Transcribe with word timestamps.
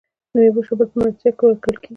د 0.31 0.33
میوو 0.39 0.65
شربت 0.67 0.89
په 0.91 0.95
میلمستیا 0.97 1.31
کې 1.37 1.43
ورکول 1.45 1.57
کیږي. 1.81 1.87